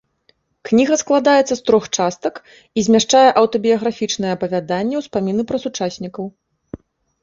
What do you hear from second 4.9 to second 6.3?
успаміны пра сучаснікаў.